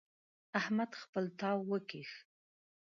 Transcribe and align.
احمد 0.59 0.91
خپل 1.01 1.25
تاو 1.39 1.59
وکيښ. 1.71 2.11